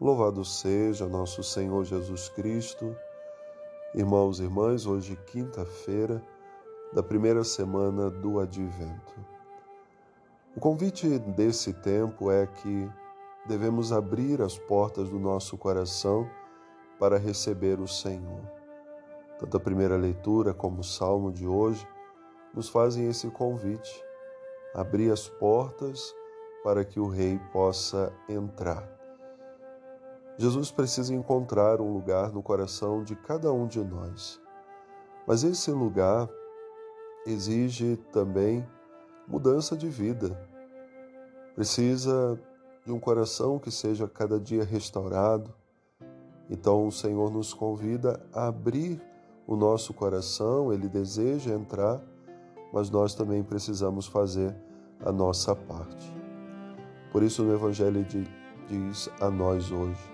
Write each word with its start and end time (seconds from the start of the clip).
Louvado 0.00 0.44
seja 0.44 1.06
nosso 1.06 1.40
Senhor 1.44 1.84
Jesus 1.84 2.28
Cristo. 2.28 2.96
Irmãos 3.94 4.40
e 4.40 4.42
irmãs, 4.42 4.86
hoje, 4.86 5.16
quinta-feira 5.26 6.20
da 6.92 7.00
primeira 7.00 7.44
semana 7.44 8.10
do 8.10 8.40
Advento. 8.40 9.14
O 10.56 10.58
convite 10.58 11.16
desse 11.20 11.72
tempo 11.72 12.28
é 12.28 12.44
que 12.44 12.90
devemos 13.46 13.92
abrir 13.92 14.42
as 14.42 14.58
portas 14.58 15.08
do 15.08 15.18
nosso 15.20 15.56
coração 15.56 16.28
para 16.98 17.16
receber 17.16 17.78
o 17.78 17.86
Senhor. 17.86 18.42
Tanto 19.38 19.56
a 19.56 19.60
primeira 19.60 19.96
leitura 19.96 20.52
como 20.52 20.80
o 20.80 20.84
salmo 20.84 21.30
de 21.30 21.46
hoje 21.46 21.86
nos 22.52 22.68
fazem 22.68 23.08
esse 23.08 23.30
convite: 23.30 24.04
abrir 24.74 25.12
as 25.12 25.28
portas 25.28 26.12
para 26.64 26.84
que 26.84 26.98
o 26.98 27.06
Rei 27.06 27.38
possa 27.52 28.12
entrar. 28.28 29.03
Jesus 30.36 30.70
precisa 30.70 31.14
encontrar 31.14 31.80
um 31.80 31.92
lugar 31.92 32.32
no 32.32 32.42
coração 32.42 33.04
de 33.04 33.14
cada 33.14 33.52
um 33.52 33.66
de 33.66 33.82
nós. 33.82 34.40
Mas 35.26 35.44
esse 35.44 35.70
lugar 35.70 36.28
exige 37.24 37.96
também 38.12 38.66
mudança 39.28 39.76
de 39.76 39.88
vida. 39.88 40.36
Precisa 41.54 42.38
de 42.84 42.92
um 42.92 42.98
coração 42.98 43.58
que 43.58 43.70
seja 43.70 44.08
cada 44.08 44.38
dia 44.38 44.64
restaurado. 44.64 45.54
Então 46.50 46.86
o 46.86 46.92
Senhor 46.92 47.30
nos 47.30 47.54
convida 47.54 48.20
a 48.32 48.48
abrir 48.48 49.00
o 49.46 49.56
nosso 49.56 49.94
coração, 49.94 50.72
ele 50.72 50.88
deseja 50.88 51.52
entrar, 51.54 52.00
mas 52.72 52.90
nós 52.90 53.14
também 53.14 53.42
precisamos 53.42 54.06
fazer 54.06 54.54
a 55.04 55.12
nossa 55.12 55.54
parte. 55.54 56.12
Por 57.12 57.22
isso 57.22 57.42
no 57.44 57.54
Evangelho 57.54 58.04
diz 58.04 59.08
a 59.20 59.30
nós 59.30 59.70
hoje: 59.70 60.13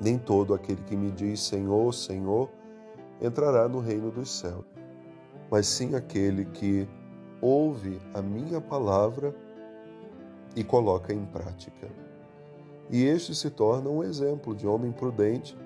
nem 0.00 0.18
todo 0.18 0.54
aquele 0.54 0.82
que 0.82 0.96
me 0.96 1.10
diz 1.10 1.40
Senhor, 1.40 1.92
Senhor 1.92 2.48
entrará 3.20 3.68
no 3.68 3.80
reino 3.80 4.10
dos 4.10 4.30
céus, 4.30 4.64
mas 5.50 5.66
sim 5.66 5.94
aquele 5.94 6.46
que 6.46 6.88
ouve 7.40 8.00
a 8.14 8.22
minha 8.22 8.60
palavra 8.60 9.34
e 10.56 10.64
coloca 10.64 11.12
em 11.12 11.24
prática. 11.26 11.88
E 12.90 13.04
este 13.04 13.34
se 13.34 13.50
torna 13.50 13.88
um 13.88 14.02
exemplo 14.02 14.54
de 14.54 14.66
homem 14.66 14.90
prudente 14.90 15.56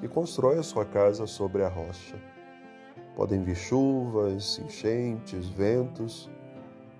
que 0.00 0.08
constrói 0.08 0.58
a 0.58 0.62
sua 0.62 0.84
casa 0.84 1.26
sobre 1.26 1.62
a 1.62 1.68
rocha. 1.68 2.16
Podem 3.14 3.42
vir 3.42 3.54
chuvas, 3.54 4.58
enchentes, 4.58 5.48
ventos, 5.48 6.28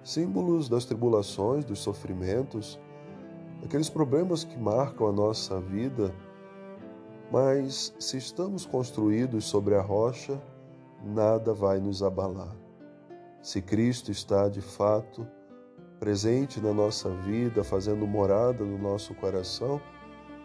símbolos 0.04 0.68
das 0.68 0.84
tribulações, 0.84 1.64
dos 1.64 1.80
sofrimentos, 1.80 2.78
aqueles 3.64 3.90
problemas 3.90 4.44
que 4.44 4.56
marcam 4.56 5.08
a 5.08 5.12
nossa 5.12 5.60
vida 5.60 6.14
mas 7.34 7.92
se 7.98 8.16
estamos 8.16 8.64
construídos 8.64 9.46
sobre 9.46 9.74
a 9.74 9.80
rocha, 9.82 10.40
nada 11.02 11.52
vai 11.52 11.80
nos 11.80 12.00
abalar. 12.00 12.54
Se 13.42 13.60
Cristo 13.60 14.12
está 14.12 14.48
de 14.48 14.60
fato 14.60 15.26
presente 15.98 16.60
na 16.60 16.72
nossa 16.72 17.10
vida, 17.10 17.64
fazendo 17.64 18.06
morada 18.06 18.64
no 18.64 18.78
nosso 18.78 19.16
coração, 19.16 19.80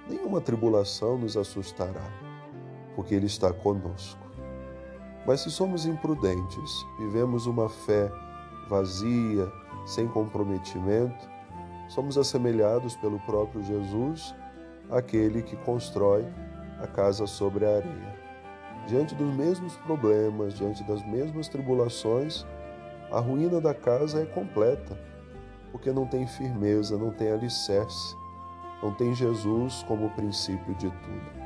nenhuma 0.09 0.41
tribulação 0.41 1.15
nos 1.15 1.37
assustará, 1.37 2.11
porque 2.95 3.13
Ele 3.13 3.27
está 3.27 3.53
conosco. 3.53 4.27
Mas 5.27 5.41
se 5.41 5.51
somos 5.51 5.85
imprudentes, 5.85 6.71
vivemos 6.97 7.45
uma 7.45 7.69
fé 7.69 8.11
vazia, 8.67 9.47
sem 9.85 10.07
comprometimento, 10.07 11.29
somos 11.87 12.17
assemelhados 12.17 12.95
pelo 12.95 13.19
próprio 13.19 13.61
Jesus 13.61 14.33
àquele 14.89 15.43
que 15.43 15.55
constrói 15.57 16.25
a 16.81 16.87
casa 16.87 17.27
sobre 17.27 17.65
a 17.65 17.77
areia. 17.77 18.19
Diante 18.87 19.13
dos 19.13 19.33
mesmos 19.35 19.75
problemas, 19.77 20.53
diante 20.53 20.83
das 20.83 21.05
mesmas 21.05 21.47
tribulações, 21.47 22.45
a 23.11 23.19
ruína 23.19 23.59
da 23.59 23.73
casa 23.73 24.21
é 24.21 24.25
completa, 24.25 24.97
porque 25.71 25.91
não 25.91 26.05
tem 26.05 26.25
firmeza, 26.25 26.97
não 26.97 27.11
tem 27.11 27.31
alicerce, 27.31 28.15
não 28.81 28.93
tem 28.93 29.13
Jesus 29.13 29.83
como 29.87 30.09
princípio 30.11 30.73
de 30.75 30.89
tudo. 30.89 31.39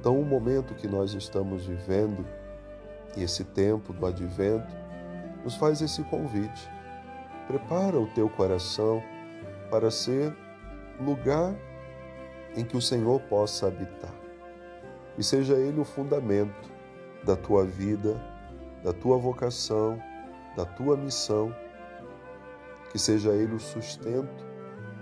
Então, 0.00 0.18
o 0.18 0.24
momento 0.24 0.74
que 0.74 0.86
nós 0.86 1.12
estamos 1.12 1.66
vivendo, 1.66 2.24
e 3.16 3.22
esse 3.22 3.44
tempo 3.44 3.92
do 3.92 4.06
advento, 4.06 4.74
nos 5.44 5.56
faz 5.56 5.80
esse 5.80 6.02
convite. 6.04 6.70
Prepara 7.46 7.98
o 7.98 8.06
teu 8.08 8.28
coração 8.28 9.02
para 9.70 9.90
ser 9.90 10.34
lugar 11.00 11.54
em 12.58 12.64
que 12.64 12.76
o 12.76 12.82
Senhor 12.82 13.20
possa 13.20 13.68
habitar. 13.68 14.12
E 15.16 15.22
seja 15.22 15.54
Ele 15.54 15.80
o 15.80 15.84
fundamento 15.84 16.68
da 17.24 17.36
tua 17.36 17.64
vida, 17.64 18.20
da 18.82 18.92
tua 18.92 19.16
vocação, 19.16 20.02
da 20.56 20.64
tua 20.64 20.96
missão. 20.96 21.54
Que 22.90 22.98
seja 22.98 23.30
Ele 23.30 23.54
o 23.54 23.60
sustento 23.60 24.44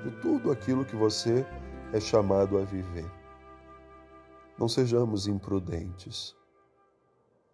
de 0.04 0.10
tudo 0.20 0.50
aquilo 0.50 0.84
que 0.84 0.94
você 0.94 1.46
é 1.94 1.98
chamado 1.98 2.58
a 2.58 2.62
viver. 2.62 3.10
Não 4.58 4.68
sejamos 4.68 5.26
imprudentes. 5.26 6.36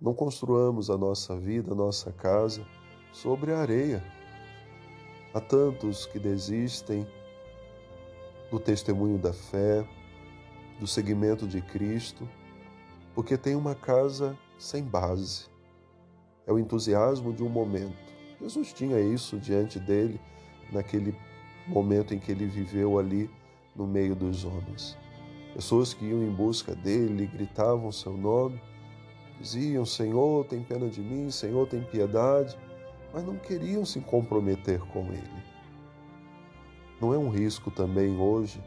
Não 0.00 0.12
construamos 0.12 0.90
a 0.90 0.98
nossa 0.98 1.38
vida, 1.38 1.72
a 1.72 1.76
nossa 1.76 2.10
casa 2.10 2.66
sobre 3.12 3.52
a 3.52 3.58
areia. 3.58 4.02
Há 5.32 5.40
tantos 5.40 6.06
que 6.06 6.18
desistem 6.18 7.06
do 8.52 8.60
testemunho 8.60 9.16
da 9.16 9.32
fé, 9.32 9.82
do 10.78 10.86
seguimento 10.86 11.46
de 11.46 11.62
Cristo, 11.62 12.28
porque 13.14 13.38
tem 13.38 13.56
uma 13.56 13.74
casa 13.74 14.38
sem 14.58 14.84
base. 14.84 15.46
É 16.46 16.52
o 16.52 16.58
entusiasmo 16.58 17.32
de 17.32 17.42
um 17.42 17.48
momento. 17.48 17.96
Jesus 18.38 18.74
tinha 18.74 19.00
isso 19.00 19.38
diante 19.38 19.80
dele 19.80 20.20
naquele 20.70 21.16
momento 21.66 22.12
em 22.12 22.18
que 22.18 22.30
ele 22.30 22.44
viveu 22.44 22.98
ali 22.98 23.30
no 23.74 23.86
meio 23.86 24.14
dos 24.14 24.44
homens. 24.44 24.98
Pessoas 25.54 25.94
que 25.94 26.04
iam 26.04 26.22
em 26.22 26.30
busca 26.30 26.74
dele, 26.74 27.26
gritavam 27.26 27.90
seu 27.90 28.14
nome, 28.14 28.60
diziam: 29.40 29.86
Senhor, 29.86 30.44
tem 30.44 30.62
pena 30.62 30.90
de 30.90 31.00
mim, 31.00 31.30
Senhor, 31.30 31.66
tem 31.66 31.82
piedade, 31.82 32.58
mas 33.14 33.24
não 33.24 33.36
queriam 33.36 33.86
se 33.86 34.00
comprometer 34.00 34.80
com 34.80 35.06
ele. 35.06 35.51
Não 37.02 37.12
é 37.12 37.18
um 37.18 37.30
risco 37.30 37.68
também 37.68 38.16
hoje? 38.16 38.62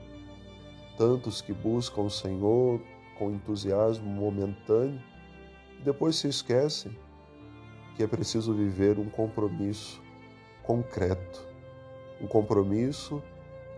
Tantos 0.97 1.39
que 1.39 1.53
buscam 1.53 2.01
o 2.01 2.09
Senhor 2.09 2.81
com 3.17 3.31
entusiasmo 3.31 4.05
momentâneo 4.09 5.01
e 5.79 5.83
depois 5.83 6.17
se 6.17 6.27
esquecem 6.27 6.91
que 7.95 8.03
é 8.03 8.07
preciso 8.07 8.53
viver 8.53 8.99
um 8.99 9.09
compromisso 9.09 10.03
concreto, 10.63 11.47
um 12.19 12.27
compromisso 12.27 13.23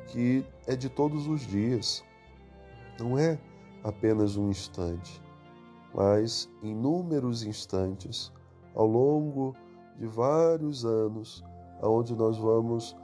que 0.08 0.44
é 0.66 0.76
de 0.76 0.90
todos 0.90 1.28
os 1.28 1.42
dias. 1.42 2.04
Não 3.00 3.16
é 3.16 3.38
apenas 3.84 4.38
um 4.38 4.50
instante, 4.50 5.22
mas 5.94 6.50
inúmeros 6.64 7.44
instantes 7.44 8.34
ao 8.74 8.88
longo 8.88 9.56
de 10.00 10.08
vários 10.08 10.84
anos, 10.84 11.44
aonde 11.80 12.16
nós 12.16 12.40
vamos 12.40 12.96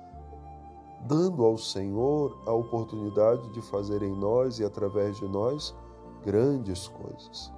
dando 1.05 1.43
ao 1.43 1.57
Senhor 1.57 2.37
a 2.45 2.53
oportunidade 2.53 3.49
de 3.49 3.61
fazer 3.61 4.01
em 4.01 4.15
nós 4.15 4.59
e 4.59 4.63
através 4.63 5.17
de 5.17 5.27
nós 5.27 5.75
grandes 6.23 6.87
coisas. 6.87 7.51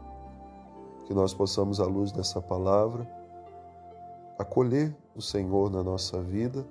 Que 1.05 1.13
nós 1.13 1.33
possamos, 1.33 1.79
à 1.79 1.85
luz 1.85 2.11
dessa 2.11 2.41
palavra, 2.41 3.07
acolher 4.39 4.95
o 5.15 5.21
Senhor 5.21 5.69
na 5.69 5.83
nossa 5.83 6.21
vida 6.21 6.67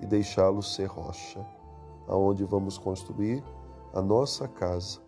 e 0.00 0.06
deixá-lo 0.06 0.62
ser 0.62 0.86
rocha, 0.86 1.44
aonde 2.08 2.44
vamos 2.44 2.78
construir 2.78 3.44
a 3.92 4.00
nossa 4.00 4.48
casa, 4.48 5.00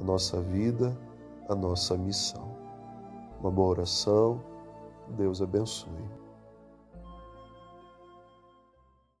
a 0.00 0.04
nossa 0.04 0.40
vida, 0.40 0.96
a 1.48 1.54
nossa 1.54 1.96
missão. 1.96 2.56
Uma 3.40 3.50
boa 3.50 3.68
oração. 3.68 4.40
Deus 5.08 5.40
abençoe. 5.40 6.15